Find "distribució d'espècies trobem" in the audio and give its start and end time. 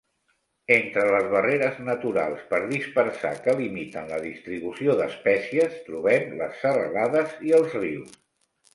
4.25-6.37